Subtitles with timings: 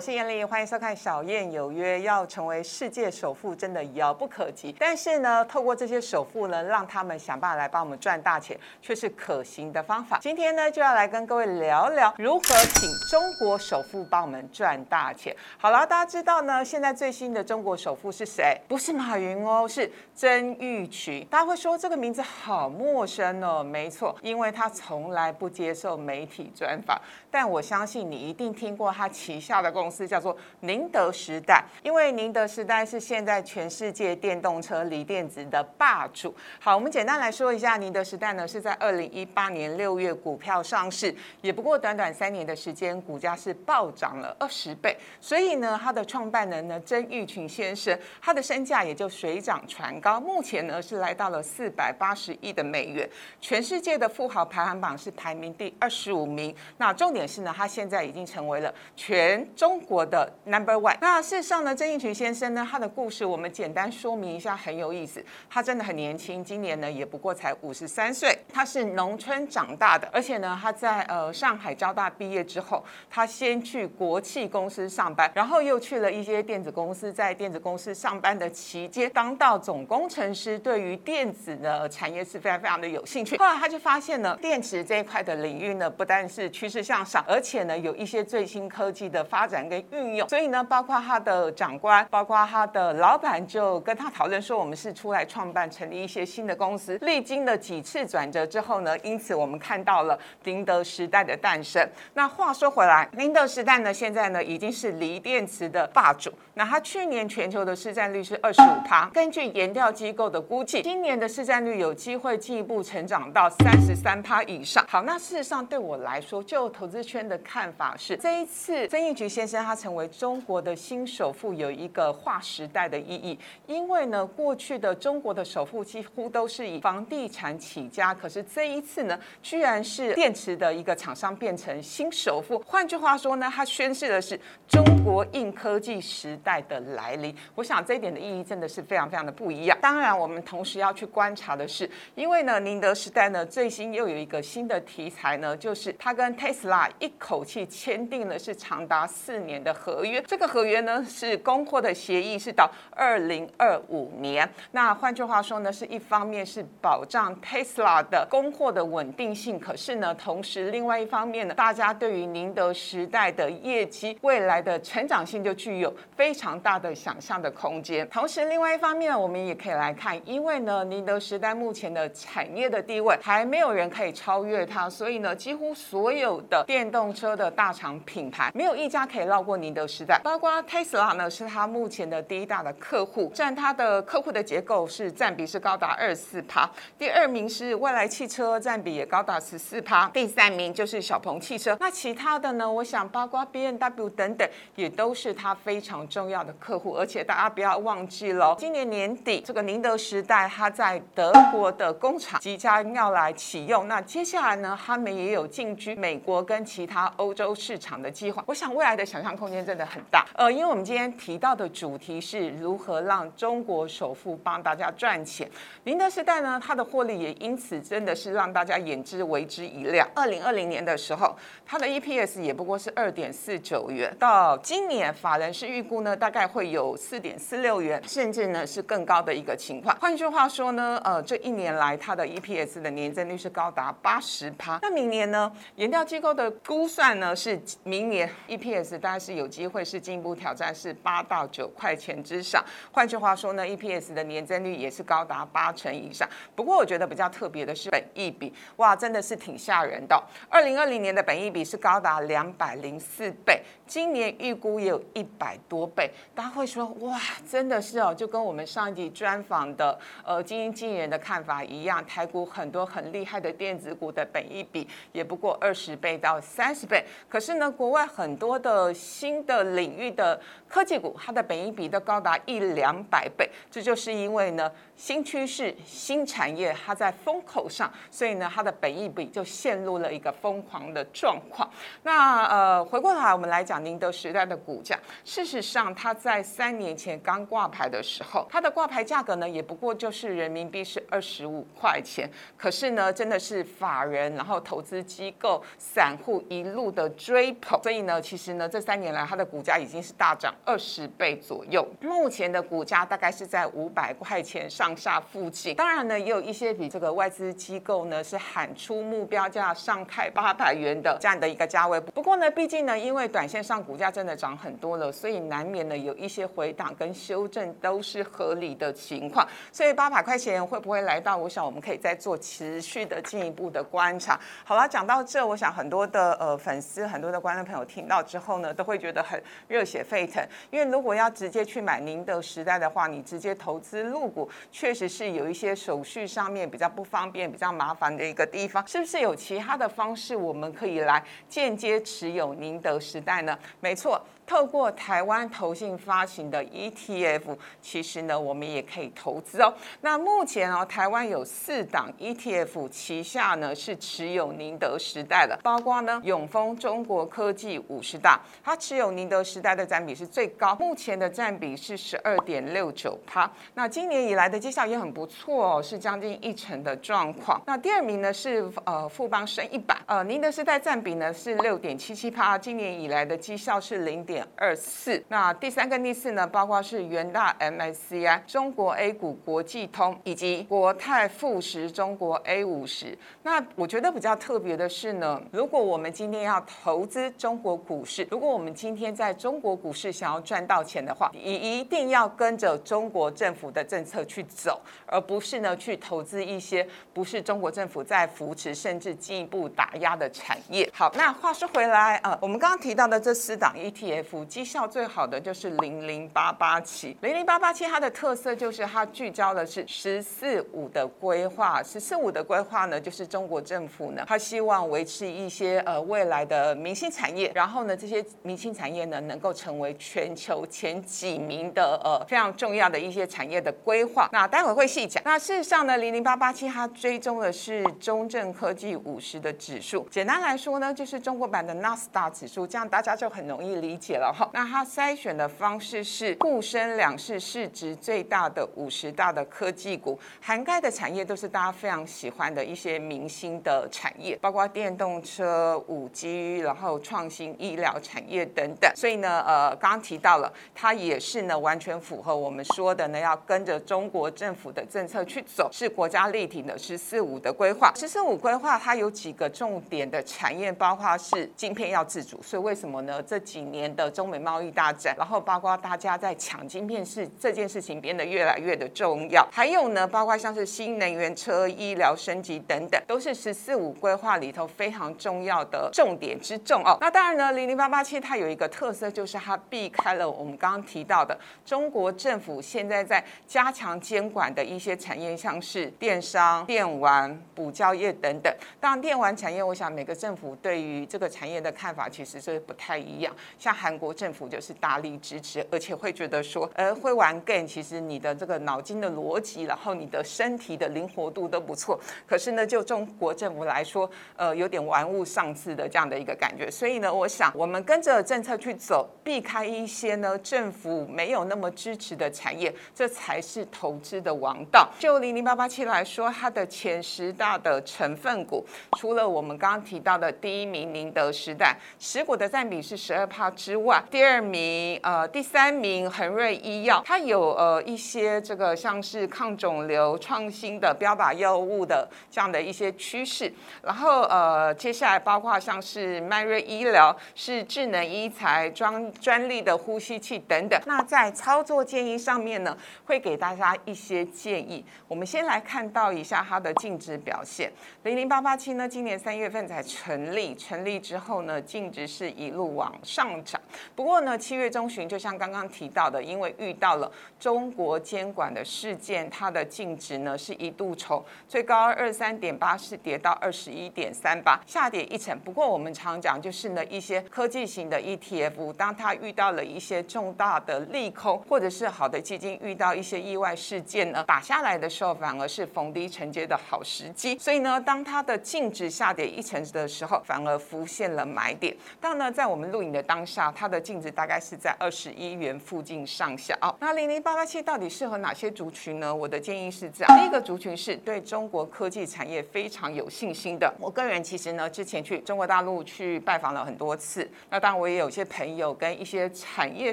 [0.00, 1.98] 我是艳丽，欢迎收看《小燕有约》。
[2.00, 10.18] 要成为世界首富真的遥不可及，但是呢，透过这些首富呢，让他们想办法来帮我们赚大钱，却是可行的方法。
[10.22, 15.36] 今天呢，就要来跟各位聊聊如何请中国首富帮我们赚大钱。
[15.58, 18.58] 好了，大家知道呢，现在最新的中国首富是谁？
[18.66, 21.26] 不是马云哦，是曾玉群。
[21.26, 26.98] 大家会说这个名字好陌生哦，没错，因为他从来不接受媒体专访。
[27.30, 36.34] 但我相信你一定听过他旗下的公司叫做宁德时代，因为宁德时代是现在全世界电动车锂电池的霸主。
[36.58, 44.94] 好，我们简单来说一下，宁德时代呢是在二零一八年六月股票上市，也不过短短三年的时间，股价是暴涨了二十倍。
[45.20, 53.08] 所以呢，它的创办人呢曾玉群先生，他的身价也就水涨船高，目前呢是来到了四百八十亿的美元，
[53.40, 56.54] 全世界的富豪排行榜是排名第二十五名。
[56.76, 57.20] 那重点。
[57.30, 60.96] 是呢，他现在已经成为了全中国的 number one。
[61.00, 65.24] 那事实上呢，曾荫群先生呢，他的故事我们简单说明一下，很有意思。
[65.48, 68.36] 他真的很年轻，今年呢也不过才五十三岁。
[68.52, 83.36] 他是农村长大的，而且呢，他在呃上海交大毕业之后，他先去国企公司上班，然后又去了一些电子公司，在电子公司上班的期间，当到总工程师，对于电子的产业是非常非常的有兴趣。
[83.38, 87.24] 后来他就发现呢，电池这一块的领域呢，不但是趋势向上。
[87.26, 96.98] 而且呢，有一些最新科技的发展跟运用，所以呢，包括他的长官，包括他的老板，就跟他讨论说，我们是出来创办、成立一些新的公司。
[97.02, 101.88] 历经了几次转折之后呢，因此我们看到了宁德时代的诞生。
[102.14, 106.32] 那话说回来，宁德时代呢，现在呢已经是锂电池的霸主。
[106.54, 114.84] 那它去年全球的市占率是二十五趴，根据研调机构的估计，今年的市占率有机会进一步成长到三十三趴以上。
[114.88, 123.36] 好，那事实上对我来说，就投资圈的看法是，这一次曾义菊先生他成为中国的新首富，有一个划时代的意义。
[123.66, 132.58] 因为呢，过去的中国的首富几乎都是以房地产起家，可是这一次呢，居然是电池的一个厂商变成新首富。
[132.64, 136.60] 换句话说呢，他宣示的是中国硬科技时代。
[136.68, 139.78] 的来临，我想这一点的意义真的是非常非常的不一样。
[139.80, 150.20] 当然，我们同时要去观察的是，因为呢，宁德时代呢最新又有一个新的题材呢，就是他跟 Tesla 一口气签订了是长达四年的合约。
[150.26, 154.48] 这个合约呢是供货的协议，是到二零二五年。
[154.72, 166.34] 那换句话说呢，是一方面是保障 Tesla 的供货的稳定性，可是呢，同时另外一方面呢，大家对于宁德时代的业绩未来的成长性就具有非。
[166.40, 168.08] 常大的想象的空间。
[168.08, 180.20] 同时，另外一方面呢，我们也可以来看，因为呢，宁德时代目前的产业的地位还没有人可以超越它，所以呢，几乎所有的电动车的大厂品牌，没有一家可以绕过宁德时代。
[180.24, 186.68] 包括 Tesla 呢，是它目前的第一大的客户，占它的客户的结构是占比是高达二四趴。
[186.98, 190.08] 第二名是蔚来汽车，占比也高达十四趴。
[190.08, 191.76] 第三名就是小鹏汽车。
[191.78, 196.30] 那其他的呢，我想包括 B N W 等等，也都是它非常重。
[196.30, 203.88] 要的客户，而且大家不要忘记了，今年年底这个宁德时代，它在德国的工厂即将要来启用。
[203.88, 208.44] 那接下来呢，他们也有进军美国跟其他欧洲市场的计划。
[208.46, 210.26] 我想未来的小想象空间真的很大。
[210.34, 215.46] 呃，因为我们今天提到的主题是如何让中国首富帮大家赚钱。
[215.84, 220.08] 宁德时代呢，它的获利也因此真的是让大家眼之为之一亮。
[220.14, 221.36] 二零二零年的时候，
[221.66, 226.16] 它的 EPS 也不过是二点四九元，到今年法人是预估呢。
[226.16, 229.96] 大概会有四点四六元，甚至呢是更高的一个情况。
[230.00, 234.78] 换句话说呢，呃，这一年来它的 EPS 的年增率是高达八十趴。
[234.82, 242.64] 那明年呢，研调机构的估算呢是明年 EPS 大概是有机会是进一步挑战是八到九块钱之上。
[242.92, 246.28] 换句话说呢，EPS 的年增率也是高达八成以上。
[246.54, 250.22] 不过我觉得比较特别的是本益比，哇，真的是挺吓人的。
[250.48, 256.10] 二零二零年的本益比是高达两百零四倍，今年预估也有一百多倍。
[256.34, 270.38] 大家会说哇，真的是哦，就跟我们上一集专访的呃精英经理人的看法一样，台股很多很厉害的电子股的本益比也不过二十倍到三十倍，可是呢，国外很多的新的领域的
[270.68, 281.68] 科技股，它的本益比都高达一两百倍，这就是因为呢新趋势、新产业它在风口上，所以呢它的本益比就陷入了一个疯狂的状况。
[282.02, 285.94] 那呃回过头来，我们来讲宁德时代的股价，事实上。
[285.94, 292.30] 它在三年前刚挂牌的时候，它的挂牌价格呢，也不过就是人民币是二十五块钱。
[292.56, 298.80] 可是呢，真的是法人，然后投资机构、散户一路的追捧，所以呢，其实呢，这。
[298.90, 305.76] 三年来它的股价已经是大涨二十倍左右，目前的股价大概是在五百块钱上下附近。
[305.76, 312.00] 当然呢，也有一些比这个外资机构呢是喊出目标价上开八百元的这样的一个价位。
[312.00, 319.46] 不过呢，毕竟呢，因为短线上股价真的涨很多了，所以难免呢有一些回档跟修正都是合理的情况。
[319.70, 321.36] 所以八百块钱会不会来到？
[321.36, 324.36] 我想我们可以再做持续的进一步的观察。
[324.64, 330.46] 好了，讲到这，我想很多的呃粉丝、很多的观众朋友听到之后呢，会觉得很热血沸腾。
[330.70, 338.86] 因为如果要直接去买宁德时代的话，你直接投资入股，确实是有一些手续上面比较不方便、比较麻烦的一个地方。
[338.86, 343.58] 是不是有其他的方式，我们可以来间接持有宁德时代呢？
[343.80, 344.20] 没错。
[344.50, 349.72] 透过台湾投信发行的 ETF，其实呢，我们也可以投资哦。
[350.00, 363.48] 那目前哦，台湾有四档 ETF 旗下呢是持有宁德时代的，包括呢永丰中国科技五十大，它持有宁德时代的占比是最高，目前的占比是十二点六九趴。
[363.74, 367.62] 那今年以来的绩效也很不错哦，是将近一成的状况。
[367.66, 374.39] 那第二名呢是呃富邦升一百，呃宁德时代占比呢是六点七七趴，今年以来的绩效是零点。
[374.56, 383.16] 二四，那第三跟第四呢，包括是元大 MSCI、中国 A 股国际通以及国泰富时中国 A 五十。
[383.42, 400.88] 那我觉得比较特别的是呢，如果我们今天要投资中国股市，如果我们今天在中国股市想要赚到钱的话，一一定要跟着中国政府的政策去走，而不是呢去投资一些不是中国政府在扶持甚至进一步打压的产业。
[400.92, 404.29] 好，那话说回来，呃，我们刚刚提到的这四档 ETF。
[404.44, 424.28] 绩效最好的就是零零八八七，零零八八七它的特色就是它聚焦的是“十四五”的规划，“十四五”的规划呢，就是中国政府呢，它希望维持一些呃未来的明星产业，然后呢，这些明星产业呢，能够成为全球前几名的呃非常重要的一些产业的规划。
[424.32, 425.22] 那待会会细讲。
[425.24, 434.34] 那事实上呢，零零八八七它追踪的是中证科技五十的指数，简单来说呢，就是中国版的纳斯达指数，这样大家就很容易理解了。
[434.52, 448.90] 那它筛选的方式是沪深两市市值最大的五十大的科技股，涵盖的产业都是大家非常喜欢的一些明星的产业，包括电动车、五 G，然后创新医疗产业等等。
[448.94, 457.92] 所以呢，呃，刚刚提到了，它也是呢完全符合我们说的呢，要跟着中国政府的政策去走，是国家立体的“十四五”的规划。
[457.96, 462.40] “十四五”规划它有几个重点的产业，包括是晶片要自主。
[462.42, 463.22] 所以为什么呢？
[463.22, 469.46] 这几年的中美贸易大战，然后包括大家在抢晶片是这件事情变得越来越的重要。
[469.52, 476.96] 还有呢，包括像是新能源车、医疗升级等等，都是“十四五”规划里头非常重要的重点之重哦。
[477.00, 488.52] 那当然呢，零零八八七它有一个特色，就是它避开了我们刚刚提到的中国政府现在在加强监管的一些产业，像是电商、电玩、补教业等等。
[488.78, 493.34] 当然，电玩产业，我想每个政府对于这个产业的看法其实是不太一样。
[493.58, 494.14] 像海韩国。
[494.20, 501.98] 政府就是大力支持，而且会觉得说，呃，会玩 game，其实你的这个脑筋的逻辑，然后你的身体的灵活度都不错。
[502.26, 506.70] 可是呢，就中国政府来说，呃，有点玩物丧志的这样的一个感觉。
[506.70, 514.86] 所以呢，我想我们跟着政策去走，避开一些呢政府没有那么支持的产业，这才是投资的王道。
[514.98, 518.62] 就零零八八七来说，它的前十大的成分股，
[518.98, 533.52] 除了我们刚刚提到的第一名宁德时代，持股的占比是十二帕之外，第二名，呃，第三名恒瑞医药，它有呃一些这个像是抗肿瘤创新的标靶药物的这样的一些趋势。
[533.82, 540.80] 然后呃，接下来包括像是迈瑞医疗，是智能医材专专利的呼吸器等等。
[540.86, 544.84] 那在操作建议上面呢，会给大家一些建议。
[545.08, 547.72] 我们先来看到一下它的净值表现。
[548.02, 553.60] 零零八八七呢，今年三月份才成立，成立之后呢，净值是一路往上涨。
[553.94, 565.38] 不过呢，七月中旬就像刚刚提到的，因为遇到了中国监管的事件，它的净值呢是一度从最高二三点八是跌到二十一点三八，下跌一成。
[565.40, 577.38] 不过我们常讲就是呢，一些科技型的 ETF，当它遇到了一些重大的利空，或者是好的基金遇到一些意外事件呢，打下来的时候，反而是逢低承接的好时机。
[577.38, 581.76] 所以呢，当它的净值下跌一成的时候，反而浮现了买点。
[582.00, 586.74] 但呢，在我们录影的当下，它的净值大概是在二十一元附近上下哦。
[586.80, 589.14] 那零零八八七到底适合哪些族群呢？
[589.14, 593.70] 我的建议是这样：第一个族群是对中国科技产业非常有信心的。
[593.78, 599.92] 我个人其实呢，之前去中国大陆去拜访了很多次，那当然我也有些朋友跟一些产业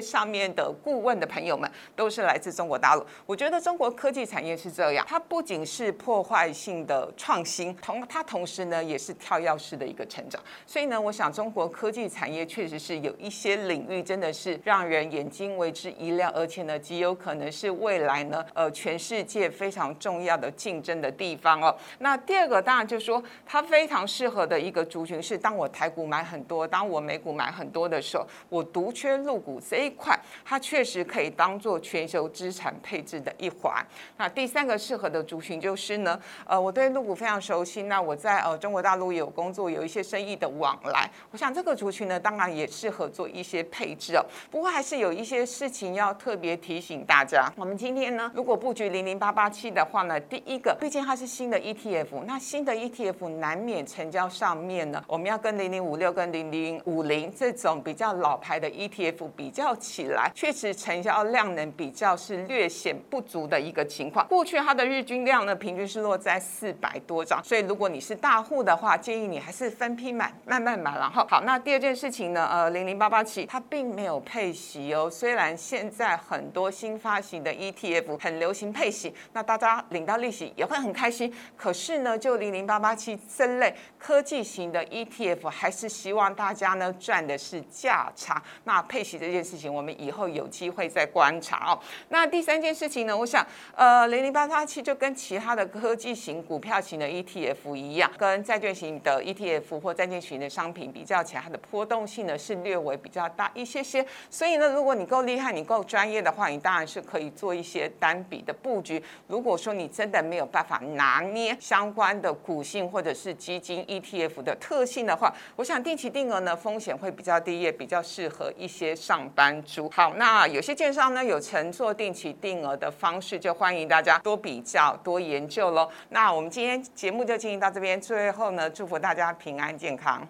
[0.00, 3.04] 上面的顾问的朋友们，都是来自中国大陆。
[3.26, 10.42] 我觉得中国科技产业是这样，它不仅是破坏性的创新，同它同时呢也是跳跃式的一个成长。
[10.66, 21.74] 所以呢，我想中国科技产业确实是有一些领域真的是让人眼睛为之一亮，而且呢极有可能是未来呢呃全世界非常重要的竞争的地方哦。
[21.98, 33.84] 那第二个当然就是说它非常适合的一个族群是，当我台股买很多，当我美股买很多的时候，我独缺入股这一块，它确实可以当做全球资产配置的一环。
[34.16, 44.22] 那第三个适合的族群就是呢，呃，我对入股非常熟悉，那我在呃中国大陆有工作，有一些生意的往来，我想这个族群呢，当然也适合做一一些配置哦。
[44.50, 47.50] 不过还是有一些事情要特别提醒大家。
[47.56, 64.26] 我们今天呢，如果布局零零八八七的话呢，第一个，毕竟它是新的 ETF，那新的 ETF 难免成交上面呢，我们要跟零零五六跟零零五零这种比较老牌的 ETF 比较起来，确实成交量能比较是略显不足的一个情况。
[64.28, 70.98] 过去它的日均量呢，平均是落在四百多张，所以如果你是大户的话，建议你还是分批买，慢慢买。
[70.98, 75.10] 然后好，那第二件事情呢，呃，零零八八它并没有配息哦。
[75.10, 81.32] 虽然现在很多新发行的 ETF 很流行配息，那大家领到利息也会很开心。
[81.56, 88.42] 可是呢，就零零八八七这类科技型的 ETF，还是希望大家呢赚的是价差。
[88.64, 91.78] 那配息这件事情，我们以后有机会再观察哦。
[92.08, 104.06] 那第三件事情呢，我想，呃，零零八八七就跟其他的科技型股票型的 ETF 一样，跟债券型的 ETF 或债券型的商品比较起来，它的波动性呢是略微比较较大一些些。
[104.30, 109.02] 所以呢，如果你够厉害，你够专业的话，你当然是可以做一些单笔的布局。
[109.26, 119.90] 如果说你真的没有办法拿捏相关的股性或者是基金 ETF 的特性的话，我想定期定额呢风险会比较低，也比较适合一些上班族。
[119.90, 125.88] 好，那有些券商呢有乘坐定期定额的方式，就欢迎大家多比较、多研究喽。
[126.10, 130.26] 那我们今天节目就进行到这边，最后呢祝福大家平安健康。